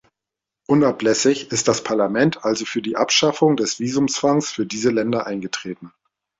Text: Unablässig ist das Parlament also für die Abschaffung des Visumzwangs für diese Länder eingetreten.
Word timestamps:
Unablässig 0.67 1.51
ist 1.51 1.67
das 1.67 1.83
Parlament 1.83 2.43
also 2.43 2.65
für 2.65 2.81
die 2.81 2.95
Abschaffung 2.95 3.55
des 3.55 3.79
Visumzwangs 3.79 4.49
für 4.51 4.65
diese 4.65 4.89
Länder 4.89 5.27
eingetreten. 5.27 5.93